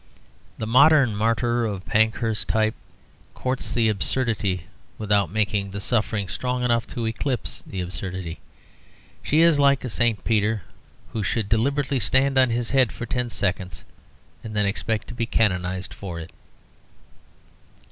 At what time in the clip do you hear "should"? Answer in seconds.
11.21-11.47